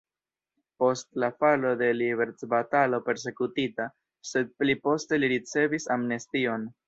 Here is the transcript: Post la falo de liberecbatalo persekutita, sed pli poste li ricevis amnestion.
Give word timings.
Post 0.83 1.09
la 1.23 1.27
falo 1.43 1.73
de 1.81 1.89
liberecbatalo 1.97 3.01
persekutita, 3.11 3.87
sed 4.31 4.51
pli 4.63 4.77
poste 4.87 5.21
li 5.25 5.33
ricevis 5.37 5.89
amnestion. 5.97 6.67